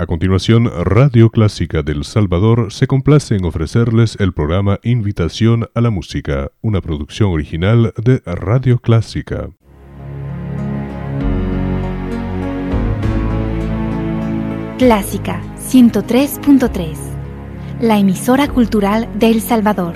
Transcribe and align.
A 0.00 0.06
continuación, 0.06 0.70
Radio 0.84 1.28
Clásica 1.30 1.82
del 1.82 2.04
Salvador 2.04 2.72
se 2.72 2.86
complace 2.86 3.34
en 3.34 3.44
ofrecerles 3.44 4.16
el 4.20 4.32
programa 4.32 4.78
Invitación 4.84 5.68
a 5.74 5.80
la 5.80 5.90
Música, 5.90 6.52
una 6.60 6.80
producción 6.80 7.32
original 7.32 7.92
de 7.96 8.22
Radio 8.24 8.78
Clásica. 8.78 9.50
Clásica 14.78 15.42
103.3, 15.68 16.96
la 17.80 17.98
emisora 17.98 18.46
cultural 18.46 19.08
de 19.16 19.30
El 19.30 19.40
Salvador. 19.40 19.94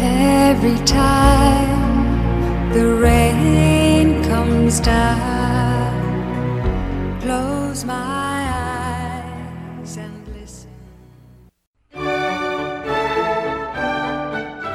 Every 0.00 0.74
time 0.84 2.72
the 2.72 2.92
rain 3.00 4.20
comes 4.24 4.82
down. 4.82 5.69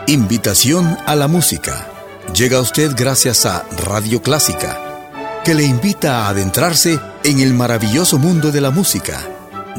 Invitación 0.08 0.95
a 1.08 1.16
la 1.16 1.27
música. 1.27 1.88
Llega 2.36 2.59
a 2.59 2.62
usted 2.62 2.91
gracias 2.95 3.48
a 3.48 3.66
Radio 3.86 4.22
Clásica, 4.22 5.41
que 5.44 5.55
le 5.55 5.63
invita 5.63 6.26
a 6.26 6.30
adentrarse 6.30 7.00
en 7.23 7.39
el 7.39 7.55
maravilloso 7.55 8.20
mundo 8.20 8.52
de 8.52 8.62
la 8.62 8.70
música, 8.70 9.20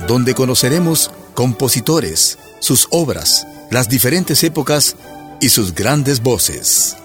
donde 0.09 0.35
conoceremos 0.35 1.13
compositores, 1.35 2.37
sus 2.59 2.89
obras, 2.91 3.47
las 3.71 3.89
diferentes 3.89 4.43
épocas 4.43 4.97
y 5.41 5.51
sus 5.51 5.73
grandes 5.73 6.21
voces. 6.21 6.97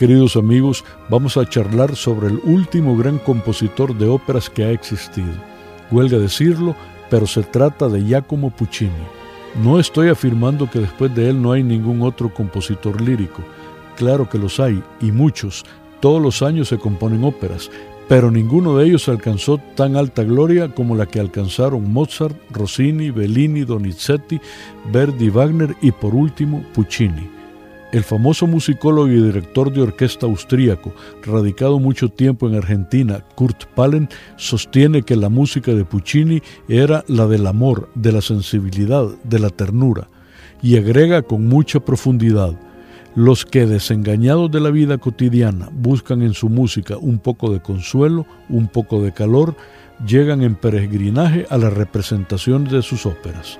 Queridos 0.00 0.36
amigos, 0.36 0.82
vamos 1.10 1.36
a 1.36 1.46
charlar 1.46 1.94
sobre 1.94 2.28
el 2.28 2.40
último 2.44 2.96
gran 2.96 3.18
compositor 3.18 3.94
de 3.94 4.08
óperas 4.08 4.48
que 4.48 4.64
ha 4.64 4.70
existido. 4.70 5.28
Huelga 5.90 6.16
decirlo, 6.16 6.74
pero 7.10 7.26
se 7.26 7.42
trata 7.42 7.86
de 7.86 8.02
Giacomo 8.02 8.48
Puccini. 8.48 8.90
No 9.62 9.78
estoy 9.78 10.08
afirmando 10.08 10.70
que 10.70 10.78
después 10.78 11.14
de 11.14 11.28
él 11.28 11.42
no 11.42 11.52
hay 11.52 11.62
ningún 11.62 12.00
otro 12.00 12.32
compositor 12.32 12.98
lírico. 13.02 13.42
Claro 13.98 14.26
que 14.26 14.38
los 14.38 14.58
hay, 14.58 14.82
y 15.02 15.12
muchos. 15.12 15.66
Todos 16.00 16.22
los 16.22 16.40
años 16.40 16.68
se 16.68 16.78
componen 16.78 17.22
óperas, 17.22 17.70
pero 18.08 18.30
ninguno 18.30 18.78
de 18.78 18.86
ellos 18.86 19.06
alcanzó 19.06 19.58
tan 19.58 19.96
alta 19.96 20.24
gloria 20.24 20.74
como 20.74 20.96
la 20.96 21.04
que 21.04 21.20
alcanzaron 21.20 21.92
Mozart, 21.92 22.38
Rossini, 22.52 23.10
Bellini, 23.10 23.64
Donizetti, 23.64 24.40
Verdi, 24.90 25.28
Wagner 25.28 25.76
y 25.82 25.92
por 25.92 26.14
último 26.14 26.64
Puccini. 26.72 27.39
El 27.92 28.04
famoso 28.04 28.46
musicólogo 28.46 29.08
y 29.08 29.20
director 29.20 29.72
de 29.72 29.82
orquesta 29.82 30.26
austríaco, 30.26 30.94
radicado 31.24 31.80
mucho 31.80 32.08
tiempo 32.08 32.48
en 32.48 32.54
Argentina, 32.54 33.24
Kurt 33.34 33.64
Palen, 33.74 34.08
sostiene 34.36 35.02
que 35.02 35.16
la 35.16 35.28
música 35.28 35.74
de 35.74 35.84
Puccini 35.84 36.40
era 36.68 37.04
la 37.08 37.26
del 37.26 37.48
amor, 37.48 37.88
de 37.96 38.12
la 38.12 38.20
sensibilidad, 38.20 39.08
de 39.24 39.38
la 39.40 39.50
ternura, 39.50 40.08
y 40.62 40.76
agrega 40.76 41.22
con 41.22 41.48
mucha 41.48 41.80
profundidad, 41.80 42.54
los 43.16 43.44
que 43.44 43.66
desengañados 43.66 44.52
de 44.52 44.60
la 44.60 44.70
vida 44.70 44.98
cotidiana 44.98 45.68
buscan 45.72 46.22
en 46.22 46.34
su 46.34 46.48
música 46.48 46.96
un 46.96 47.18
poco 47.18 47.52
de 47.52 47.60
consuelo, 47.60 48.24
un 48.48 48.68
poco 48.68 49.02
de 49.02 49.12
calor, 49.12 49.56
llegan 50.06 50.42
en 50.42 50.54
peregrinaje 50.54 51.44
a 51.50 51.58
la 51.58 51.70
representación 51.70 52.64
de 52.64 52.82
sus 52.82 53.04
óperas. 53.04 53.58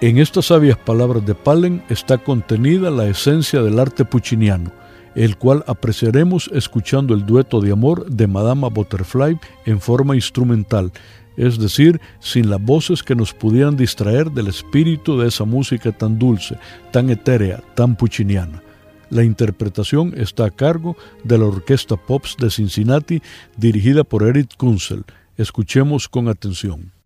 En 0.00 0.18
estas 0.18 0.46
sabias 0.46 0.78
palabras 0.78 1.26
de 1.26 1.34
Palen 1.34 1.82
está 1.88 2.18
contenida 2.18 2.88
la 2.88 3.08
esencia 3.08 3.62
del 3.62 3.80
arte 3.80 4.04
pucciniano, 4.04 4.70
el 5.16 5.36
cual 5.36 5.64
apreciaremos 5.66 6.48
escuchando 6.54 7.14
el 7.14 7.26
dueto 7.26 7.60
de 7.60 7.72
amor 7.72 8.08
de 8.08 8.28
Madama 8.28 8.68
Butterfly 8.68 9.40
en 9.66 9.80
forma 9.80 10.14
instrumental, 10.14 10.92
es 11.36 11.58
decir, 11.58 12.00
sin 12.20 12.48
las 12.48 12.62
voces 12.62 13.02
que 13.02 13.16
nos 13.16 13.34
pudieran 13.34 13.76
distraer 13.76 14.30
del 14.30 14.46
espíritu 14.46 15.18
de 15.18 15.26
esa 15.26 15.44
música 15.44 15.90
tan 15.90 16.16
dulce, 16.16 16.56
tan 16.92 17.10
etérea, 17.10 17.60
tan 17.74 17.96
pucciniana. 17.96 18.62
La 19.10 19.24
interpretación 19.24 20.14
está 20.16 20.44
a 20.44 20.50
cargo 20.52 20.96
de 21.24 21.38
la 21.38 21.46
Orquesta 21.46 21.96
Pops 21.96 22.36
de 22.38 22.50
Cincinnati, 22.50 23.20
dirigida 23.56 24.04
por 24.04 24.22
Eric 24.22 24.56
Kunzel. 24.56 25.04
Escuchemos 25.36 26.08
con 26.08 26.28
atención. 26.28 26.97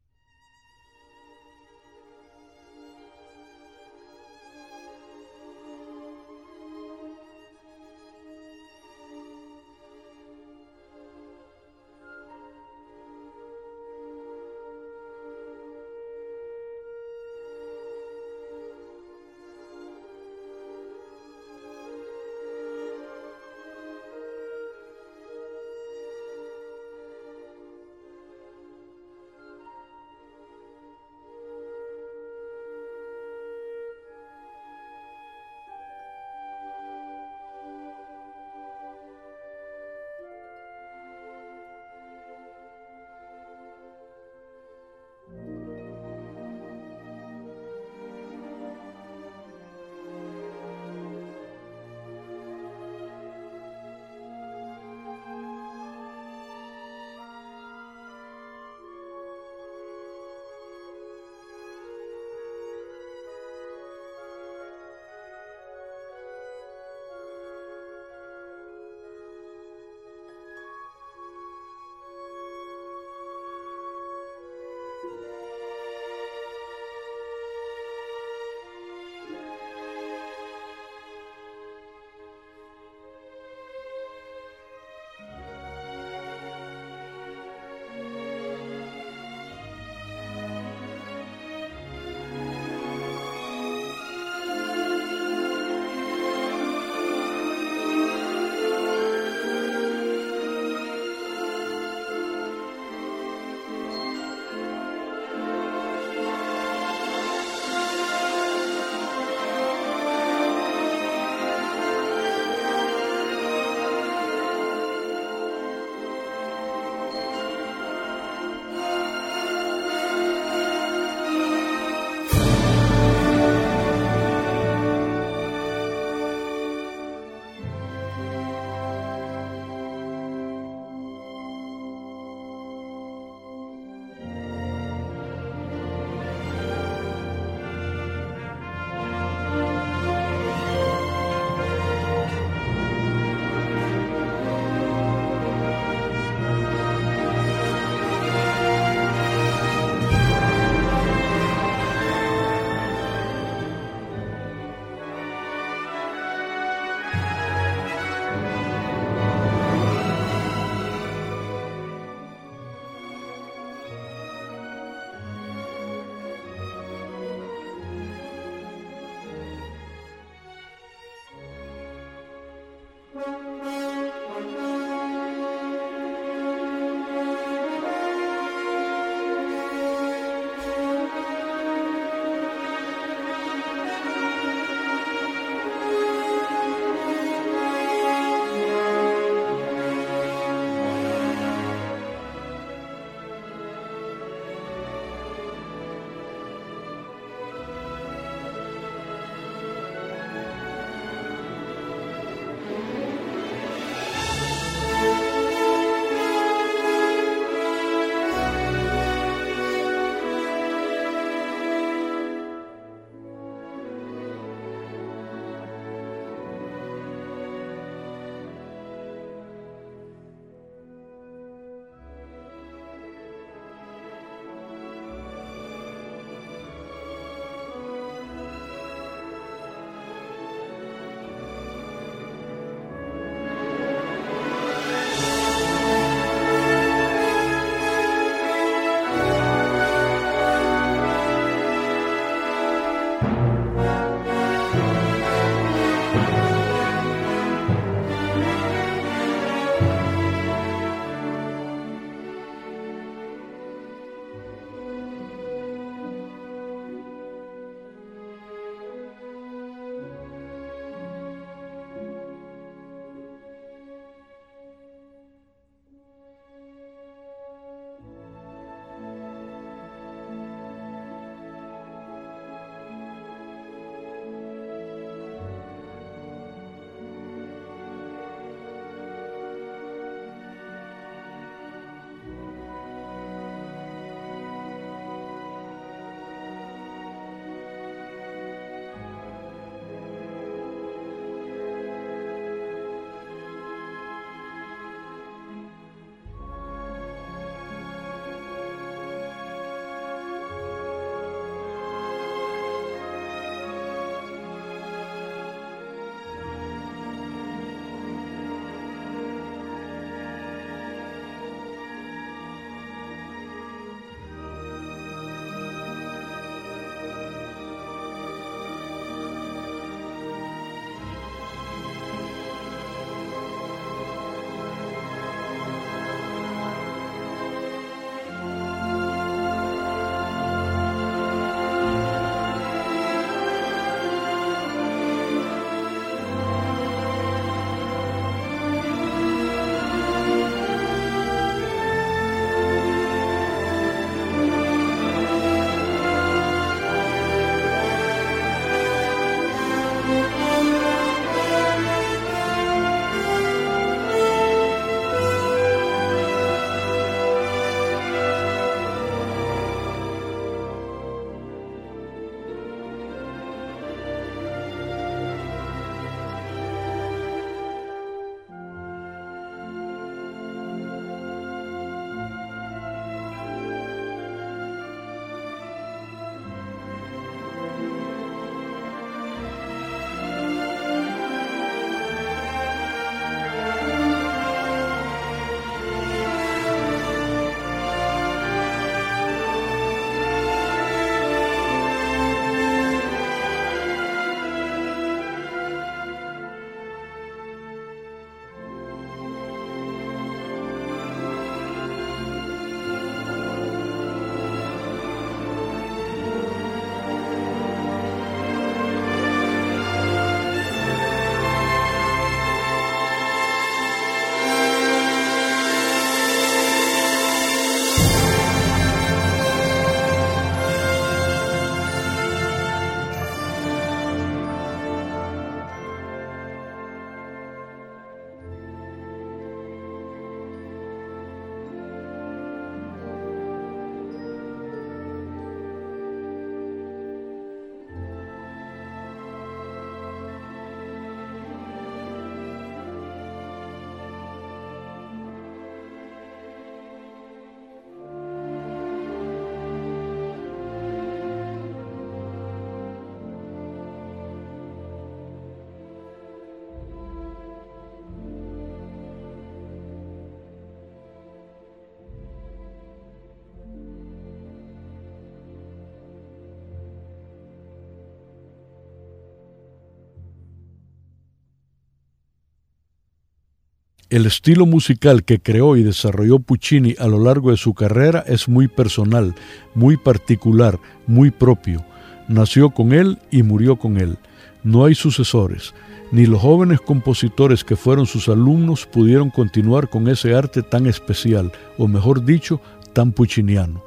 El 474.13 474.27
estilo 474.27 474.67
musical 474.67 475.25
que 475.25 475.41
creó 475.41 475.75
y 475.75 475.83
desarrolló 475.83 476.39
Puccini 476.39 476.95
a 476.99 477.07
lo 477.07 477.19
largo 477.19 477.51
de 477.51 477.57
su 477.57 477.73
carrera 477.73 478.23
es 478.27 478.47
muy 478.47 478.69
personal, 478.69 479.35
muy 479.75 479.97
particular, 479.97 480.79
muy 481.07 481.31
propio. 481.31 481.83
Nació 482.29 482.69
con 482.69 482.93
él 482.93 483.17
y 483.31 483.43
murió 483.43 483.77
con 483.77 483.97
él. 483.97 484.19
No 484.65 484.85
hay 484.85 484.95
sucesores, 484.95 485.73
ni 486.11 486.27
los 486.27 486.43
jóvenes 486.43 486.83
compositores 486.83 487.65
que 487.65 487.75
fueron 487.75 488.05
sus 488.05 488.29
alumnos 488.29 488.85
pudieron 488.85 489.31
continuar 489.31 489.89
con 489.89 490.07
ese 490.09 490.35
arte 490.35 490.63
tan 490.63 490.87
especial, 490.87 491.51
o 491.79 491.89
mejor 491.89 492.23
dicho, 492.23 492.61
tan 492.93 493.13
pucciniano. 493.13 493.83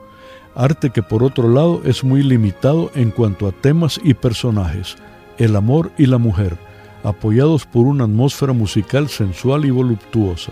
Arte 0.55 0.89
que 0.89 1.03
por 1.03 1.21
otro 1.21 1.49
lado 1.49 1.83
es 1.85 2.03
muy 2.03 2.23
limitado 2.23 2.89
en 2.95 3.11
cuanto 3.11 3.47
a 3.47 3.51
temas 3.51 4.01
y 4.03 4.15
personajes, 4.15 4.95
el 5.37 5.55
amor 5.55 5.91
y 5.99 6.07
la 6.07 6.17
mujer, 6.17 6.57
apoyados 7.05 7.65
por 7.65 7.85
una 7.85 8.03
atmósfera 8.03 8.51
musical 8.53 9.07
sensual 9.07 9.65
y 9.65 9.69
voluptuosa. 9.69 10.51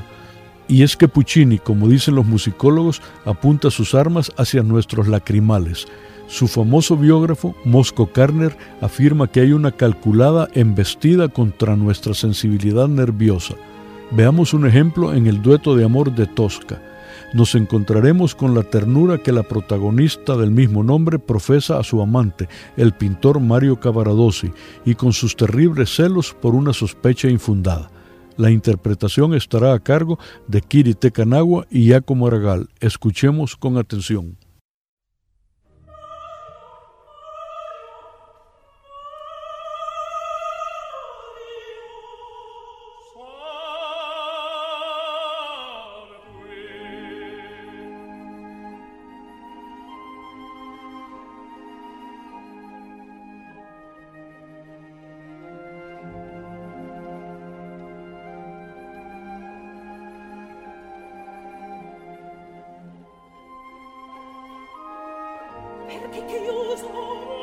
Y 0.68 0.84
es 0.84 0.96
que 0.96 1.08
Puccini, 1.08 1.58
como 1.58 1.90
dicen 1.90 2.16
los 2.16 2.26
musicólogos, 2.26 3.02
apunta 3.26 3.70
sus 3.70 3.94
armas 3.94 4.32
hacia 4.38 4.64
nuestros 4.64 5.08
lacrimales. 5.08 5.88
Su 6.28 6.48
famoso 6.48 6.96
biógrafo, 6.96 7.54
Mosco 7.66 8.08
Karner, 8.08 8.56
afirma 8.80 9.28
que 9.28 9.42
hay 9.42 9.52
una 9.52 9.72
calculada 9.72 10.48
embestida 10.54 11.28
contra 11.28 11.76
nuestra 11.76 12.14
sensibilidad 12.14 12.88
nerviosa. 12.88 13.56
Veamos 14.12 14.54
un 14.54 14.66
ejemplo 14.66 15.14
en 15.14 15.28
el 15.28 15.42
dueto 15.42 15.76
de 15.76 15.84
amor 15.84 16.16
de 16.16 16.28
Tosca 16.28 16.82
nos 17.34 17.56
encontraremos 17.56 18.36
con 18.36 18.54
la 18.54 18.64
ternura 18.64 19.18
que 19.18 19.32
la 19.32 19.44
protagonista 19.44 20.38
del 20.38 20.52
mismo 20.52 20.84
nombre 20.84 21.20
profesa 21.20 21.80
a 21.80 21.84
su 21.84 22.02
amante, 22.02 22.48
el 22.78 22.94
pintor 22.94 23.40
Mario 23.40 23.80
Cavaradossi, 23.80 24.52
y 24.86 24.96
con 24.96 25.14
sus 25.14 25.36
terribles 25.36 25.96
celos 25.96 26.36
por 26.40 26.56
una 26.56 26.74
sospecha 26.74 27.28
infundada. 27.28 27.90
La 28.38 28.50
interpretación 28.50 29.34
estará 29.34 29.74
a 29.74 29.80
cargo 29.80 30.18
de 30.48 30.62
Kiri 30.62 30.96
Tecanagua 30.96 31.68
y 31.70 31.86
Giacomo 31.86 32.28
Aragal. 32.28 32.70
Escuchemos 32.80 33.56
con 33.56 33.78
atención. 33.78 34.38
che, 66.14 66.26
che 66.26 66.38
io 66.38 67.43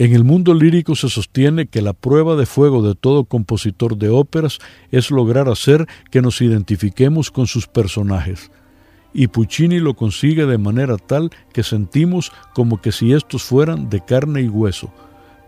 En 0.00 0.14
el 0.14 0.24
mundo 0.24 0.54
lírico 0.54 0.96
se 0.96 1.10
sostiene 1.10 1.66
que 1.66 1.82
la 1.82 1.92
prueba 1.92 2.34
de 2.34 2.46
fuego 2.46 2.80
de 2.80 2.94
todo 2.94 3.24
compositor 3.24 3.98
de 3.98 4.08
óperas 4.08 4.58
es 4.90 5.10
lograr 5.10 5.50
hacer 5.50 5.86
que 6.10 6.22
nos 6.22 6.40
identifiquemos 6.40 7.30
con 7.30 7.46
sus 7.46 7.66
personajes. 7.66 8.50
Y 9.12 9.26
Puccini 9.26 9.78
lo 9.78 9.92
consigue 9.92 10.46
de 10.46 10.56
manera 10.56 10.96
tal 10.96 11.28
que 11.52 11.62
sentimos 11.62 12.32
como 12.54 12.80
que 12.80 12.92
si 12.92 13.12
estos 13.12 13.42
fueran 13.42 13.90
de 13.90 14.02
carne 14.02 14.40
y 14.40 14.48
hueso. 14.48 14.90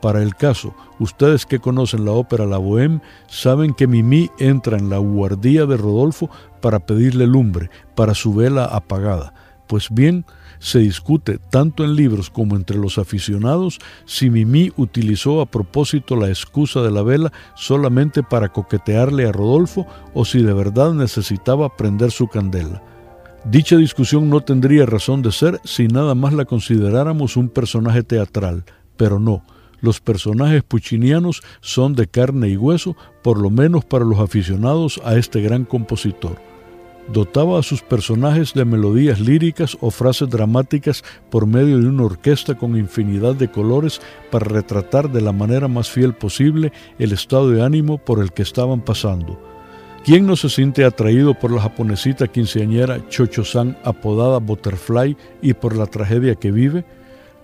Para 0.03 0.23
el 0.23 0.35
caso, 0.35 0.75
ustedes 0.99 1.47
que 1.47 1.59
conocen 1.59 2.05
la 2.05 2.12
ópera 2.12 2.45
La 2.45 2.59
Bohème 2.59 3.01
saben 3.29 3.73
que 3.73 3.87
Mimi 3.87 4.29
entra 4.38 4.77
en 4.77 4.91
la 4.91 4.99
guardía 4.99 5.65
de 5.65 5.79
Rodolfo 5.79 6.29
para 6.61 6.81
pedirle 6.81 7.27
lumbre 7.27 7.71
para 7.95 8.12
su 8.12 8.35
vela 8.35 8.67
apagada. 8.67 9.33
Pues 9.67 9.88
bien, 9.91 10.27
se 10.62 10.79
discute 10.79 11.38
tanto 11.51 11.83
en 11.83 11.96
libros 11.96 12.31
como 12.31 12.55
entre 12.55 12.79
los 12.79 12.96
aficionados 12.96 13.81
si 14.05 14.31
Mimi 14.31 14.70
utilizó 14.77 15.40
a 15.40 15.46
propósito 15.46 16.14
la 16.14 16.29
excusa 16.29 16.83
de 16.83 16.92
la 16.92 17.03
vela 17.03 17.33
solamente 17.57 18.22
para 18.22 18.51
coquetearle 18.51 19.27
a 19.27 19.33
Rodolfo 19.33 19.88
o 20.14 20.25
si 20.25 20.40
de 20.40 20.53
verdad 20.53 20.94
necesitaba 20.94 21.77
prender 21.77 22.12
su 22.12 22.29
candela. 22.29 22.81
Dicha 23.44 23.77
discusión 23.77 24.31
no 24.31 24.40
tendría 24.42 24.87
razón 24.87 25.20
de 25.20 25.33
ser 25.33 25.61
si 25.64 25.88
nada 25.88 26.14
más 26.14 26.33
la 26.33 26.44
consideráramos 26.44 27.37
un 27.37 27.48
personaje 27.48 28.05
teatral, 28.05 28.64
pero 28.96 29.18
no, 29.18 29.42
los 29.81 30.01
personajes 30.01 30.62
puccinianos 30.62 31.42
son 31.61 31.96
de 31.96 32.07
carne 32.07 32.51
y 32.51 32.57
hueso, 32.57 32.96
por 33.25 33.37
lo 33.40 33.51
menos 33.51 33.85
para 33.85 34.05
los 34.05 34.20
aficionados 34.20 35.01
a 35.05 35.16
este 35.16 35.40
gran 35.40 35.64
compositor 35.64 36.52
dotaba 37.09 37.59
a 37.59 37.62
sus 37.62 37.83
personajes 37.83 38.55
de 38.55 38.65
melodías 38.65 39.21
líricas 39.21 39.77
o 39.81 39.91
frases 39.91 40.29
dramáticas 40.29 41.05
por 41.31 41.47
medio 41.47 41.79
de 41.79 41.87
una 41.87 42.05
orquesta 42.05 42.55
con 42.55 42.77
infinidad 42.77 43.35
de 43.35 43.51
colores 43.51 44.01
para 44.31 44.47
retratar 44.47 45.11
de 45.11 45.21
la 45.21 45.33
manera 45.33 45.69
más 45.69 45.91
fiel 45.91 46.15
posible 46.15 46.73
el 46.99 47.12
estado 47.12 47.51
de 47.51 47.62
ánimo 47.62 47.99
por 47.99 48.21
el 48.21 48.33
que 48.33 48.43
estaban 48.43 48.81
pasando. 48.81 49.41
¿Quién 50.05 50.27
no 50.27 50.35
se 50.35 50.49
siente 50.49 50.85
atraído 50.85 51.35
por 51.35 51.53
la 51.53 51.61
japonesita 51.61 52.27
quinceañera 52.27 53.09
Chocho-san 53.09 53.79
apodada 53.85 54.38
Butterfly 54.38 55.17
y 55.41 55.55
por 55.55 55.77
la 55.77 55.87
tragedia 55.87 56.35
que 56.35 56.51
vive? 56.51 56.85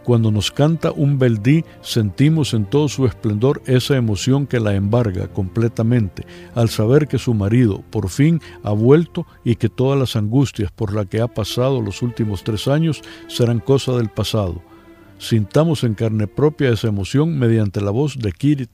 Cuando 0.09 0.31
nos 0.31 0.51
canta 0.51 0.90
un 0.90 1.18
beldí, 1.18 1.66
sentimos 1.83 2.55
en 2.55 2.64
todo 2.64 2.88
su 2.88 3.05
esplendor 3.05 3.61
esa 3.66 3.94
emoción 3.94 4.47
que 4.47 4.59
la 4.59 4.75
embarga 4.75 5.29
completamente 5.29 6.25
al 6.55 6.71
saber 6.71 7.09
que 7.09 7.18
su 7.18 7.35
marido 7.35 7.85
por 7.90 8.09
fin 8.09 8.40
ha 8.62 8.71
vuelto 8.71 9.27
y 9.44 9.57
que 9.57 9.68
todas 9.68 10.01
las 10.01 10.16
angustias 10.16 10.73
por 10.73 10.94
las 10.94 11.05
que 11.09 11.21
ha 11.21 11.29
pasado 11.29 11.83
los 11.83 12.01
últimos 12.01 12.42
tres 12.42 12.68
años 12.68 13.03
serán 13.27 13.61
cosa 13.61 13.92
del 13.99 14.09
pasado. 14.09 14.62
Sintamos 15.18 15.85
en 15.85 15.92
carne 15.92 16.27
propia 16.27 16.71
esa 16.71 16.88
emoción 16.88 17.38
mediante 17.38 17.83
la 17.83 17.90
voz 17.90 18.16
de 18.18 18.33
Kiri 18.33 18.66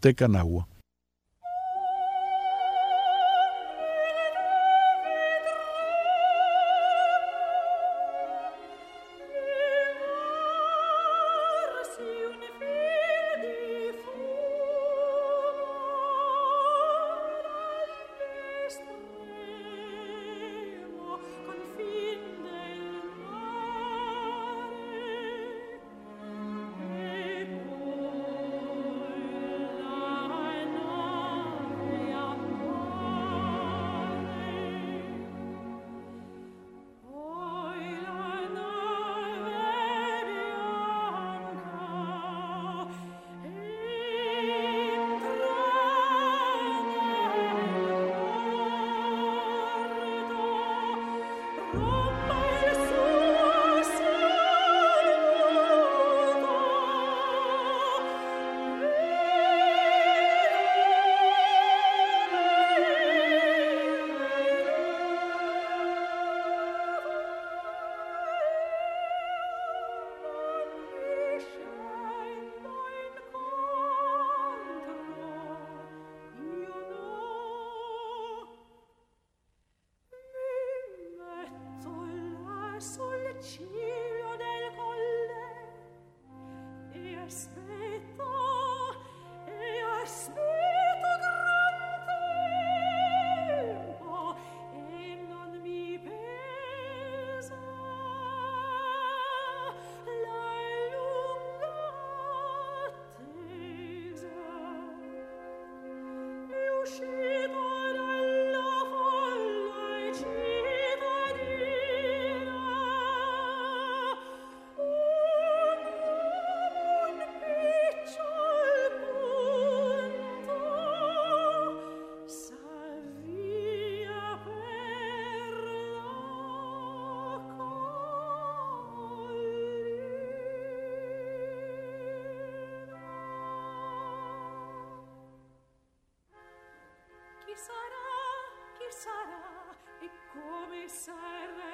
me 140.74 140.88
sarà 140.88 141.70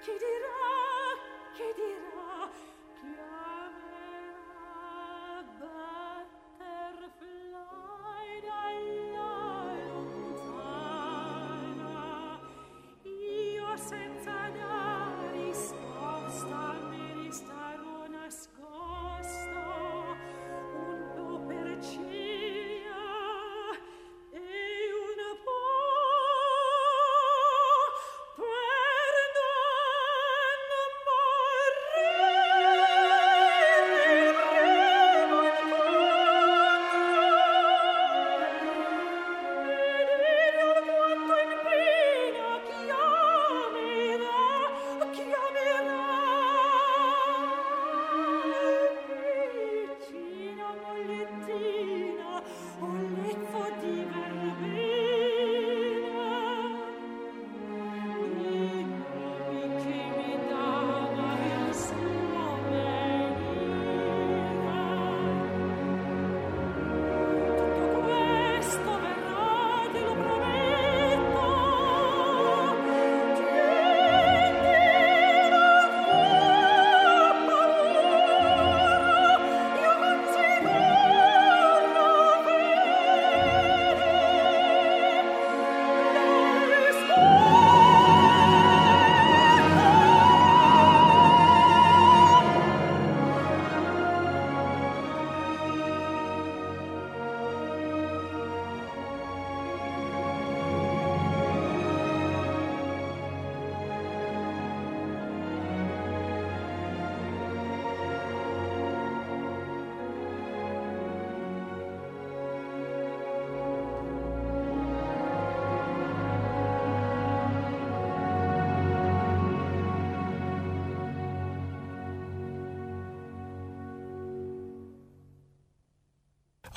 chi 0.00 0.12
dirà, 0.22 0.58
chi 1.54 1.68
dirà? 1.74 2.07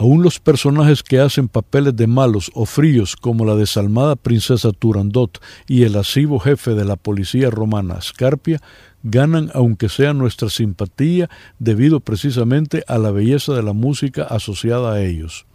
Aún 0.01 0.23
los 0.23 0.39
personajes 0.39 1.03
que 1.03 1.19
hacen 1.19 1.47
papeles 1.47 1.95
de 1.95 2.07
malos 2.07 2.49
o 2.55 2.65
fríos, 2.65 3.15
como 3.15 3.45
la 3.45 3.55
desalmada 3.55 4.15
princesa 4.15 4.71
Turandot 4.71 5.39
y 5.67 5.83
el 5.83 5.93
lascivo 5.93 6.39
jefe 6.39 6.73
de 6.73 6.85
la 6.85 6.95
policía 6.95 7.51
romana, 7.51 8.01
Scarpia, 8.01 8.59
ganan 9.03 9.51
aunque 9.53 9.89
sea 9.89 10.13
nuestra 10.13 10.49
simpatía 10.49 11.29
debido 11.59 11.99
precisamente 11.99 12.83
a 12.87 12.97
la 12.97 13.11
belleza 13.11 13.53
de 13.53 13.61
la 13.61 13.73
música 13.73 14.23
asociada 14.23 14.93
a 14.93 15.03
ellos. 15.03 15.45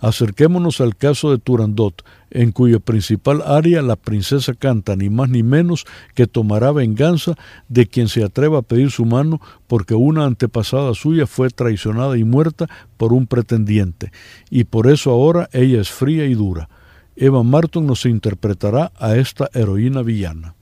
Acerquémonos 0.00 0.80
al 0.80 0.96
caso 0.96 1.30
de 1.30 1.38
Turandot, 1.38 2.04
en 2.30 2.52
cuyo 2.52 2.80
principal 2.80 3.42
área 3.46 3.82
la 3.82 3.96
princesa 3.96 4.54
canta 4.54 4.96
ni 4.96 5.10
más 5.10 5.28
ni 5.28 5.42
menos 5.42 5.86
que 6.14 6.26
tomará 6.26 6.72
venganza 6.72 7.34
de 7.68 7.86
quien 7.86 8.08
se 8.08 8.24
atreva 8.24 8.58
a 8.58 8.62
pedir 8.62 8.90
su 8.90 9.04
mano 9.04 9.40
porque 9.66 9.94
una 9.94 10.24
antepasada 10.24 10.94
suya 10.94 11.26
fue 11.26 11.50
traicionada 11.50 12.18
y 12.18 12.24
muerta 12.24 12.66
por 12.96 13.12
un 13.12 13.26
pretendiente, 13.26 14.12
y 14.50 14.64
por 14.64 14.86
eso 14.86 15.10
ahora 15.10 15.48
ella 15.52 15.80
es 15.80 15.90
fría 15.90 16.26
y 16.26 16.34
dura. 16.34 16.68
Eva 17.16 17.42
Marton 17.42 17.86
nos 17.86 18.04
interpretará 18.04 18.92
a 18.96 19.16
esta 19.16 19.48
heroína 19.54 20.02
villana. 20.02 20.54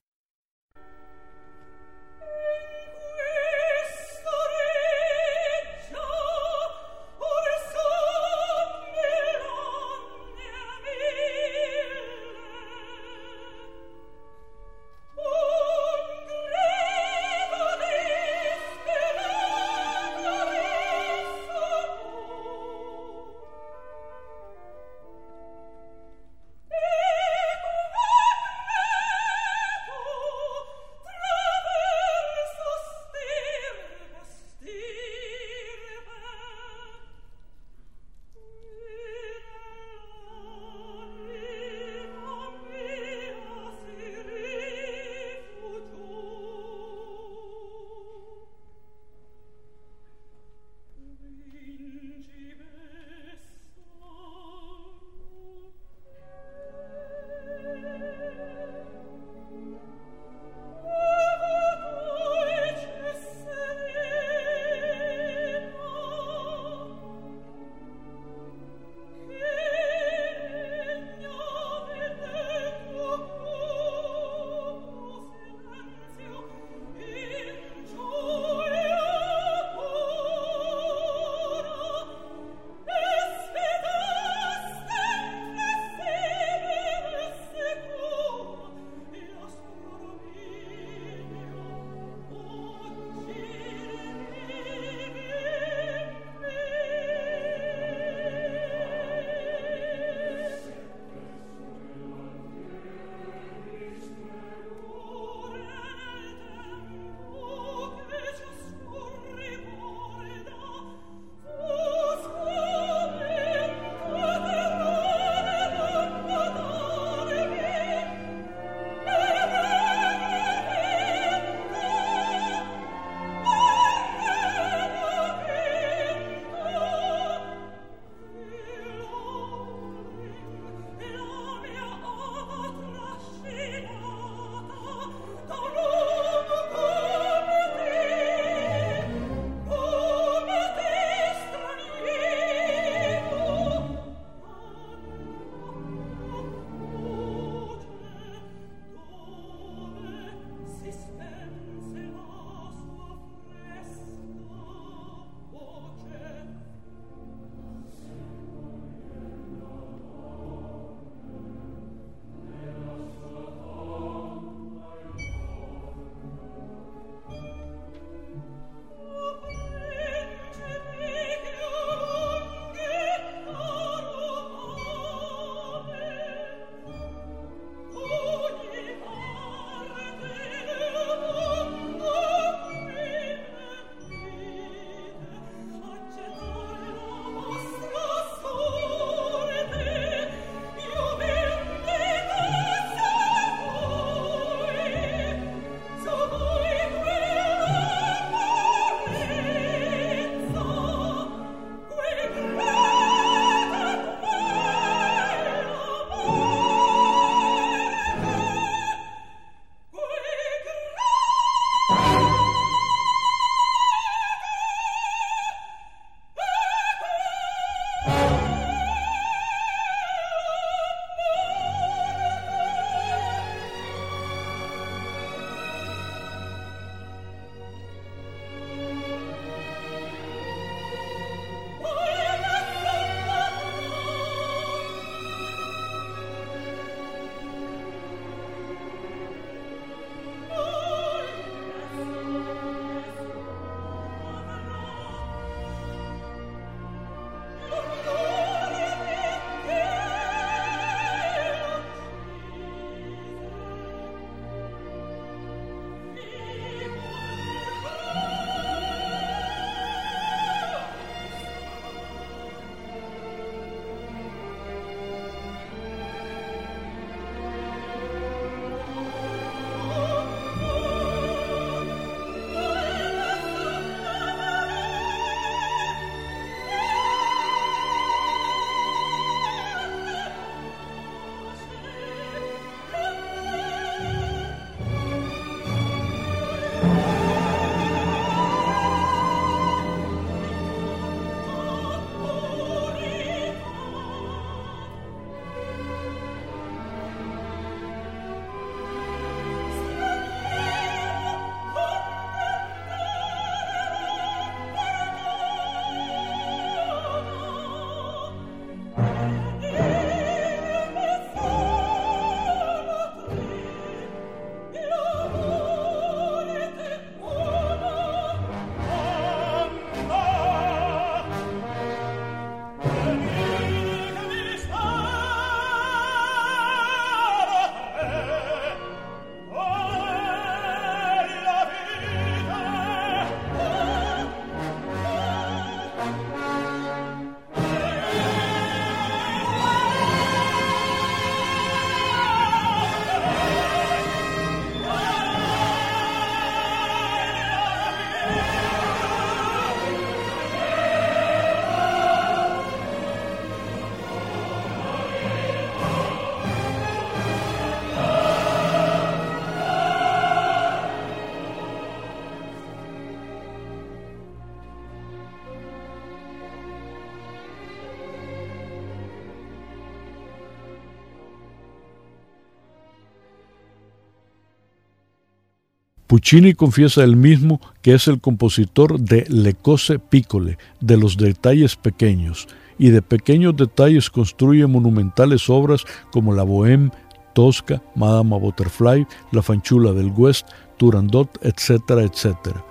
Puccini 376.14 376.54
confiesa 376.54 377.02
él 377.02 377.16
mismo 377.16 377.60
que 377.82 377.92
es 377.92 378.06
el 378.06 378.20
compositor 378.20 379.00
de 379.00 379.26
Le 379.28 379.52
cose 379.54 379.98
piccole, 379.98 380.58
de 380.78 380.96
los 380.96 381.16
detalles 381.16 381.74
pequeños, 381.74 382.46
y 382.78 382.90
de 382.90 383.02
pequeños 383.02 383.56
detalles 383.56 384.10
construye 384.10 384.64
monumentales 384.68 385.50
obras 385.50 385.84
como 386.12 386.32
La 386.32 386.44
Bohème, 386.44 386.92
Tosca, 387.32 387.82
Madama 387.96 388.36
Butterfly, 388.36 389.08
La 389.32 389.42
Fanchula 389.42 389.92
del 389.92 390.12
West, 390.16 390.46
Turandot, 390.76 391.36
etcétera, 391.42 392.04
etcétera. 392.04 392.64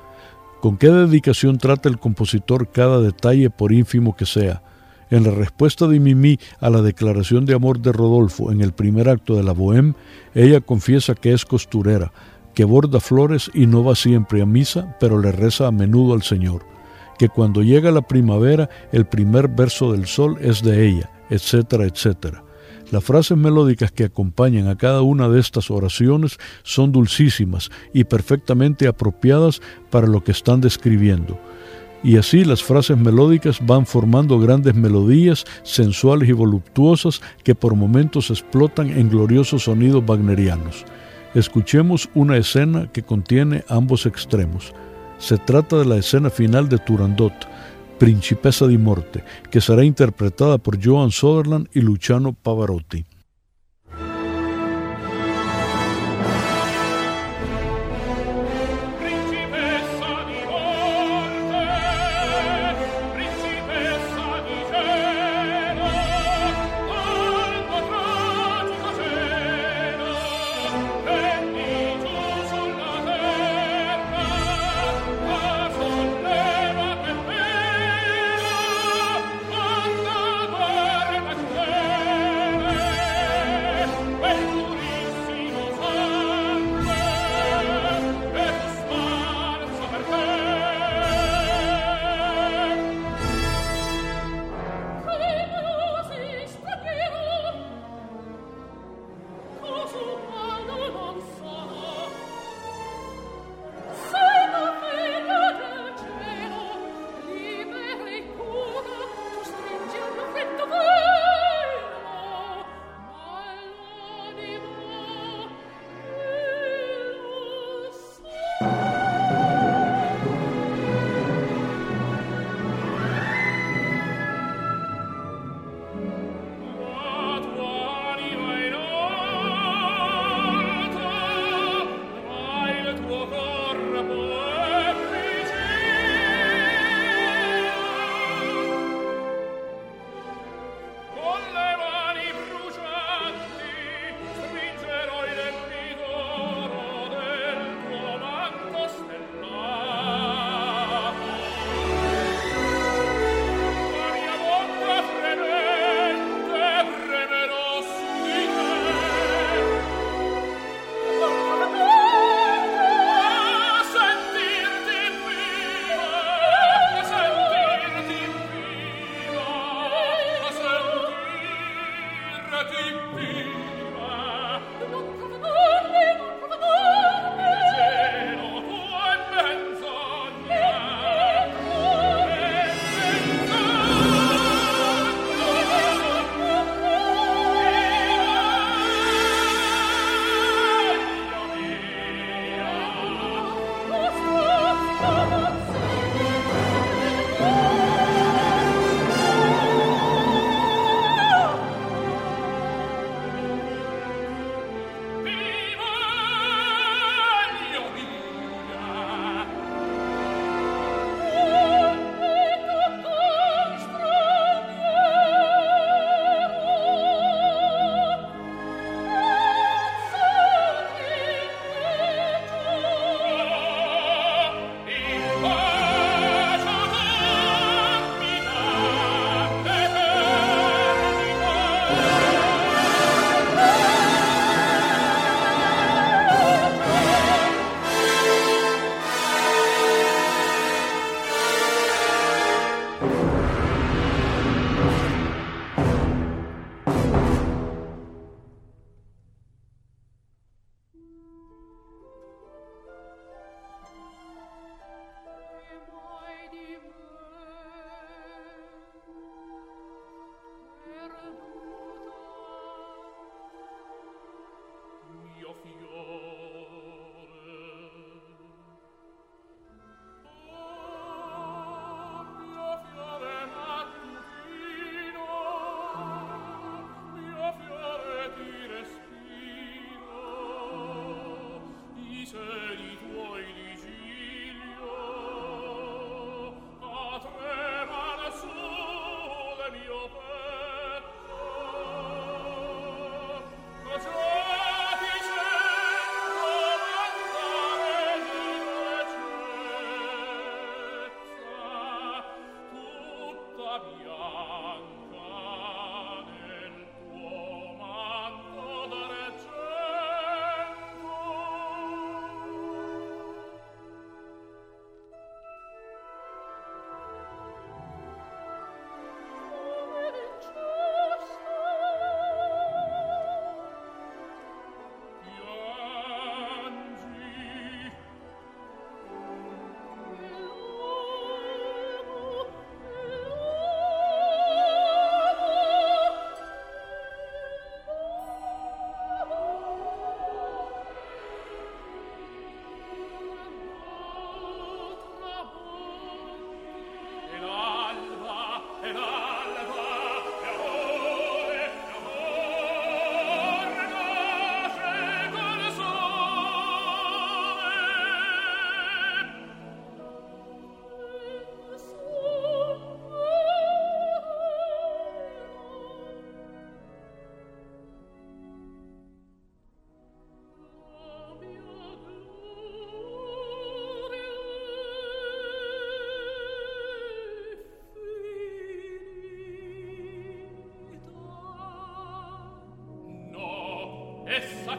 Con 0.61 0.77
qué 0.77 0.89
dedicación 0.89 1.57
trata 1.57 1.89
el 1.89 1.99
compositor 1.99 2.71
cada 2.71 3.01
detalle 3.01 3.49
por 3.49 3.73
ínfimo 3.73 4.15
que 4.15 4.25
sea. 4.25 4.61
En 5.09 5.25
la 5.25 5.31
respuesta 5.31 5.87
de 5.89 5.99
Mimi 5.99 6.39
a 6.61 6.69
la 6.69 6.81
declaración 6.81 7.45
de 7.45 7.53
amor 7.55 7.81
de 7.81 7.91
Rodolfo 7.91 8.53
en 8.53 8.61
el 8.61 8.71
primer 8.71 9.09
acto 9.09 9.35
de 9.35 9.43
la 9.43 9.53
Bohème, 9.53 9.95
ella 10.33 10.61
confiesa 10.61 11.13
que 11.13 11.33
es 11.33 11.43
costurera, 11.43 12.13
que 12.53 12.65
borda 12.65 12.99
flores 12.99 13.49
y 13.53 13.65
no 13.65 13.83
va 13.83 13.95
siempre 13.95 14.41
a 14.41 14.45
misa, 14.45 14.95
pero 14.99 15.19
le 15.19 15.31
reza 15.31 15.67
a 15.67 15.71
menudo 15.71 16.13
al 16.13 16.23
Señor, 16.23 16.65
que 17.17 17.29
cuando 17.29 17.61
llega 17.61 17.91
la 17.91 18.01
primavera 18.01 18.69
el 18.91 19.05
primer 19.05 19.47
verso 19.47 19.91
del 19.91 20.05
sol 20.05 20.37
es 20.41 20.61
de 20.61 20.87
ella, 20.87 21.11
etcétera, 21.29 21.85
etcétera. 21.85 22.43
Las 22.91 23.03
frases 23.03 23.37
melódicas 23.37 23.91
que 23.91 24.03
acompañan 24.03 24.67
a 24.67 24.77
cada 24.77 25.01
una 25.01 25.27
de 25.27 25.39
estas 25.39 25.71
oraciones 25.71 26.37
son 26.61 26.91
dulcísimas 26.91 27.71
y 27.91 28.03
perfectamente 28.03 28.87
apropiadas 28.87 29.61
para 29.89 30.05
lo 30.05 30.23
que 30.23 30.31
están 30.31 30.61
describiendo. 30.61 31.39
Y 32.03 32.17
así 32.17 32.43
las 32.43 32.61
frases 32.61 32.97
melódicas 32.97 33.65
van 33.65 33.85
formando 33.85 34.37
grandes 34.37 34.75
melodías 34.75 35.45
sensuales 35.63 36.27
y 36.27 36.33
voluptuosas 36.33 37.21
que 37.43 37.55
por 37.55 37.75
momentos 37.75 38.29
explotan 38.29 38.89
en 38.89 39.09
gloriosos 39.09 39.63
sonidos 39.63 40.03
wagnerianos. 40.05 40.85
Escuchemos 41.33 42.09
una 42.13 42.37
escena 42.37 42.91
que 42.91 43.01
contiene 43.01 43.63
ambos 43.67 44.05
extremos. 44.05 44.71
Se 45.17 45.39
trata 45.39 45.77
de 45.77 45.85
la 45.85 45.97
escena 45.97 46.29
final 46.29 46.69
de 46.69 46.77
Turandot, 46.77 47.33
Principessa 47.97 48.67
di 48.67 48.77
Morte, 48.77 49.23
que 49.49 49.59
será 49.59 49.83
interpretada 49.83 50.59
por 50.59 50.77
Joan 50.83 51.09
Sutherland 51.09 51.69
y 51.73 51.81
Luciano 51.81 52.33
Pavarotti. 52.33 53.05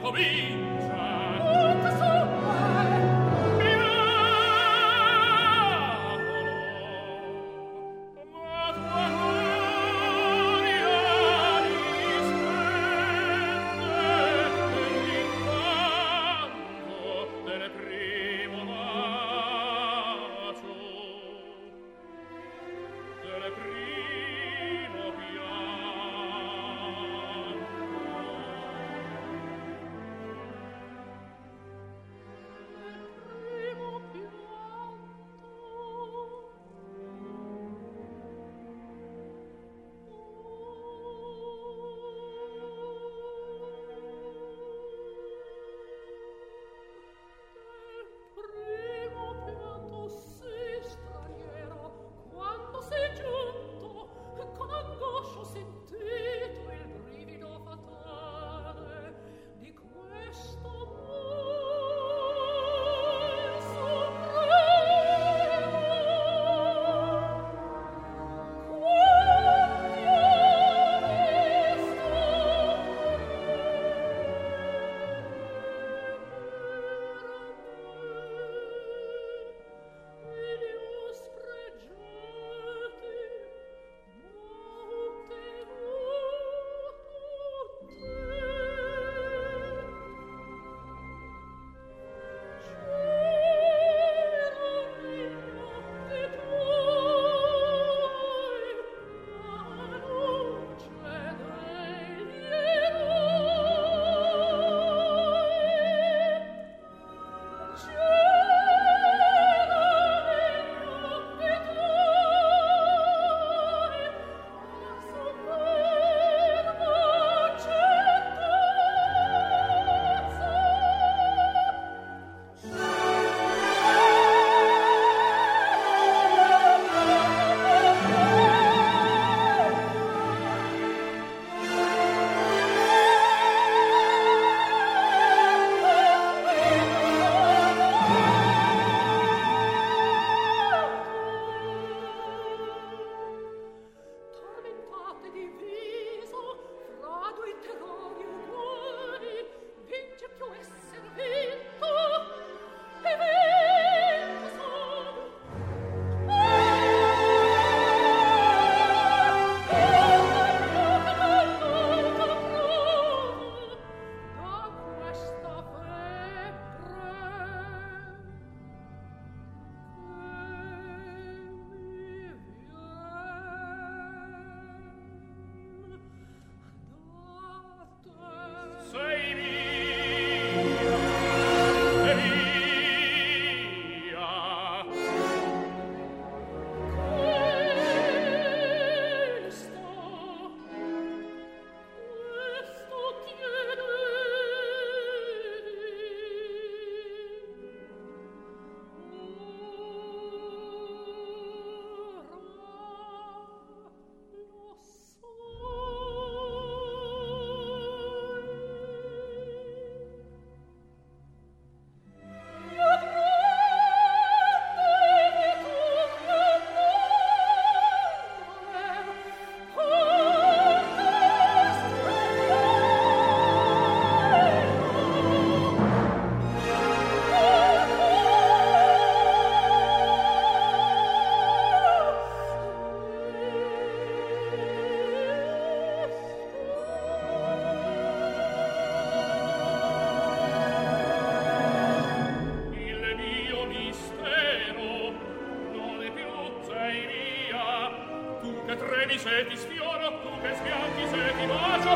for 0.05 0.13
me. 0.13 0.54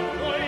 Oh, 0.00 0.16
boy. 0.16 0.47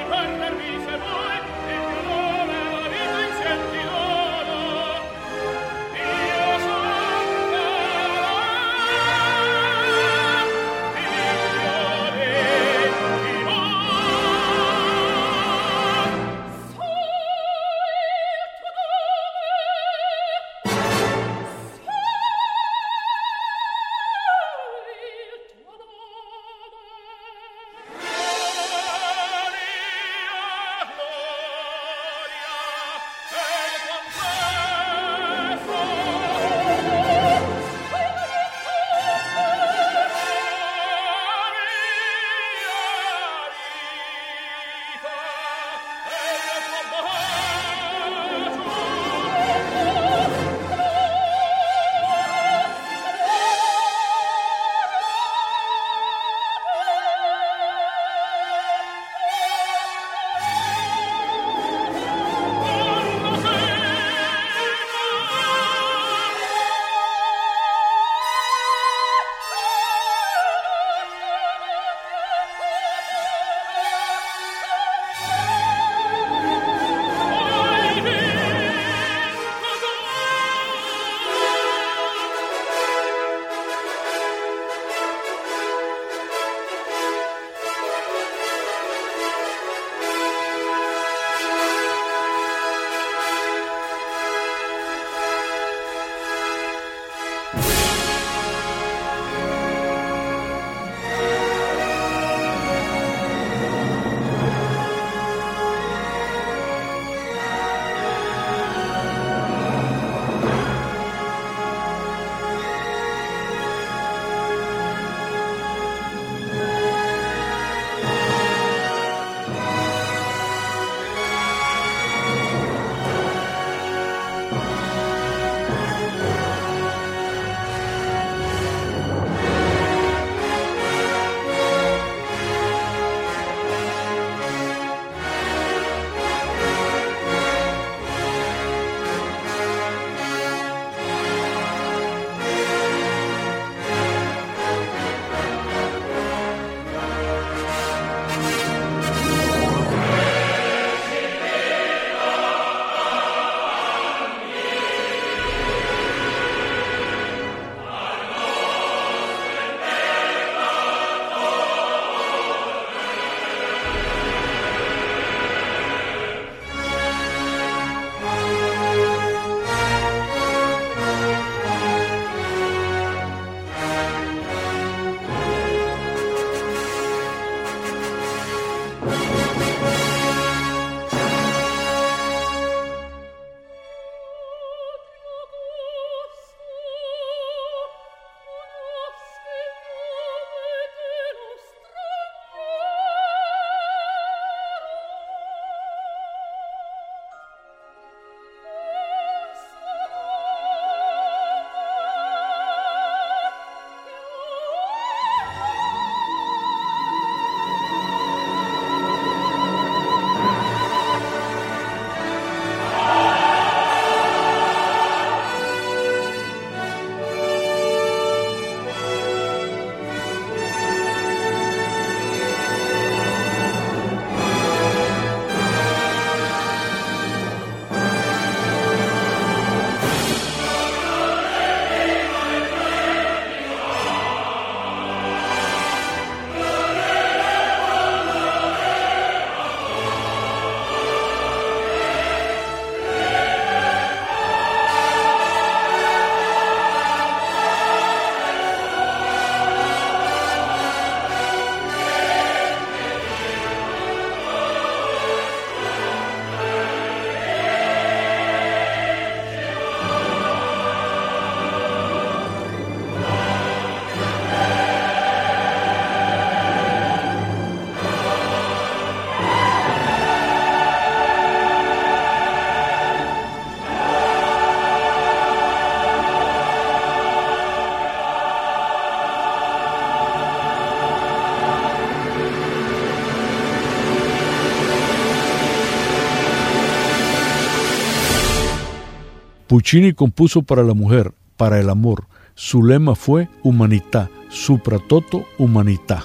Puccini 289.71 290.15
compuso 290.15 290.63
para 290.63 290.83
la 290.83 290.95
mujer, 290.95 291.33
para 291.57 291.79
el 291.79 291.91
amor. 291.91 292.25
Su 292.57 292.83
lema 292.83 293.15
fue 293.15 293.49
Humanità, 293.63 294.29
supratoto 294.49 295.45
humanità, 295.59 296.25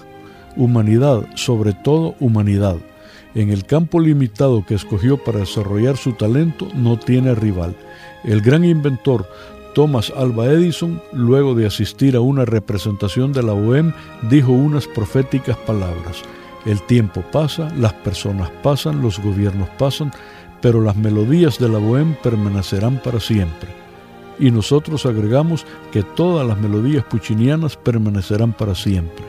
humanidad, 0.55 1.27
sobre 1.35 1.73
todo 1.73 2.15
humanidad. 2.19 2.77
En 3.35 3.51
el 3.51 3.67
campo 3.67 3.99
limitado 3.99 4.65
que 4.65 4.73
escogió 4.73 5.23
para 5.23 5.41
desarrollar 5.41 5.95
su 5.95 6.13
talento 6.13 6.67
no 6.73 6.97
tiene 6.97 7.35
rival. 7.35 7.75
El 8.23 8.41
gran 8.41 8.65
inventor 8.65 9.29
Thomas 9.75 10.11
Alva 10.17 10.47
Edison, 10.47 10.99
luego 11.13 11.53
de 11.53 11.67
asistir 11.67 12.15
a 12.15 12.21
una 12.21 12.45
representación 12.45 13.31
de 13.31 13.43
la 13.43 13.53
OEM, 13.53 13.93
dijo 14.27 14.53
unas 14.53 14.87
proféticas 14.87 15.57
palabras. 15.57 16.23
El 16.65 16.81
tiempo 16.81 17.21
pasa, 17.31 17.71
las 17.77 17.93
personas 17.93 18.49
pasan, 18.63 19.03
los 19.03 19.19
gobiernos 19.19 19.69
pasan, 19.77 20.11
pero 20.61 20.81
las 20.81 20.95
melodías 20.95 21.59
de 21.59 21.69
la 21.69 21.79
Bohème 21.79 22.15
permanecerán 22.21 23.01
para 23.03 23.19
siempre. 23.19 23.69
Y 24.39 24.51
nosotros 24.51 25.05
agregamos 25.05 25.65
que 25.91 26.03
todas 26.03 26.45
las 26.45 26.57
melodías 26.57 27.03
puccinianas 27.05 27.77
permanecerán 27.77 28.53
para 28.53 28.75
siempre. 28.75 29.25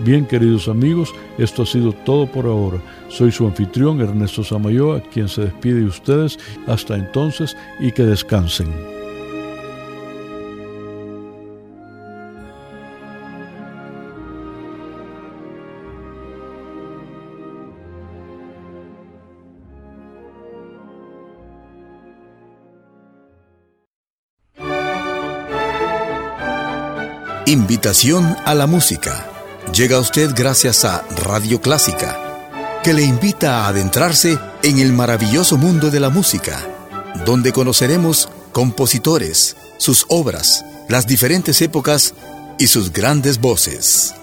Bien, 0.00 0.26
queridos 0.26 0.68
amigos, 0.68 1.14
esto 1.38 1.62
ha 1.62 1.66
sido 1.66 1.92
todo 1.92 2.26
por 2.26 2.46
ahora. 2.46 2.78
Soy 3.08 3.30
su 3.30 3.46
anfitrión 3.46 4.00
Ernesto 4.00 4.42
Samayoa, 4.42 5.00
quien 5.00 5.28
se 5.28 5.42
despide 5.42 5.80
de 5.80 5.86
ustedes. 5.86 6.38
Hasta 6.66 6.96
entonces 6.96 7.56
y 7.78 7.92
que 7.92 8.02
descansen. 8.02 8.93
Invitación 27.54 28.36
a 28.44 28.52
la 28.52 28.66
música. 28.66 29.30
Llega 29.72 29.98
a 29.98 30.00
usted 30.00 30.32
gracias 30.34 30.84
a 30.84 31.06
Radio 31.24 31.60
Clásica, 31.60 32.80
que 32.82 32.92
le 32.92 33.04
invita 33.04 33.60
a 33.60 33.68
adentrarse 33.68 34.40
en 34.64 34.80
el 34.80 34.92
maravilloso 34.92 35.56
mundo 35.56 35.88
de 35.92 36.00
la 36.00 36.10
música, 36.10 36.58
donde 37.24 37.52
conoceremos 37.52 38.28
compositores, 38.50 39.56
sus 39.78 40.04
obras, 40.08 40.64
las 40.88 41.06
diferentes 41.06 41.62
épocas 41.62 42.14
y 42.58 42.66
sus 42.66 42.92
grandes 42.92 43.38
voces. 43.40 44.16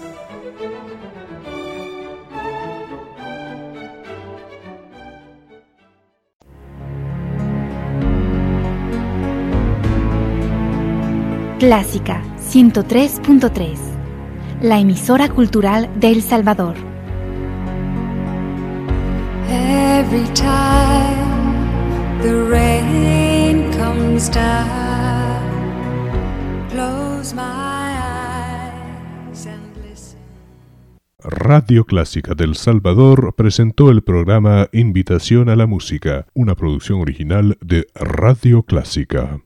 Clásica 11.58 12.31
103.3, 12.52 13.78
la 14.60 14.78
emisora 14.78 15.30
cultural 15.30 15.88
de 15.98 16.10
El 16.10 16.20
Salvador. 16.20 16.74
Every 19.48 20.26
time 20.34 22.20
the 22.20 22.44
rain 22.50 23.72
comes 23.72 24.30
down, 24.30 25.40
close 26.68 27.34
my 27.34 27.40
eyes 27.40 29.46
and 29.46 29.74
listen. 29.82 30.18
Radio 31.24 31.86
Clásica 31.86 32.34
del 32.34 32.56
Salvador 32.56 33.32
presentó 33.34 33.90
el 33.90 34.02
programa 34.02 34.68
Invitación 34.72 35.48
a 35.48 35.56
la 35.56 35.66
Música, 35.66 36.26
una 36.34 36.54
producción 36.54 37.00
original 37.00 37.56
de 37.62 37.86
Radio 37.94 38.62
Clásica. 38.62 39.40